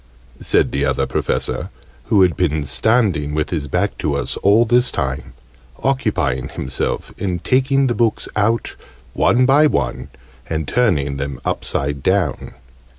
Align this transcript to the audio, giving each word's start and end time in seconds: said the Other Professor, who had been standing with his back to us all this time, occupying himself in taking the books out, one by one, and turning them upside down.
said 0.41 0.71
the 0.71 0.83
Other 0.83 1.05
Professor, 1.05 1.69
who 2.05 2.23
had 2.23 2.35
been 2.35 2.65
standing 2.65 3.35
with 3.35 3.51
his 3.51 3.67
back 3.67 3.99
to 3.99 4.15
us 4.15 4.35
all 4.37 4.65
this 4.65 4.91
time, 4.91 5.33
occupying 5.83 6.49
himself 6.49 7.13
in 7.19 7.37
taking 7.37 7.85
the 7.85 7.93
books 7.93 8.27
out, 8.35 8.75
one 9.13 9.45
by 9.45 9.67
one, 9.67 10.09
and 10.49 10.67
turning 10.67 11.17
them 11.17 11.39
upside 11.45 12.01
down. 12.01 12.55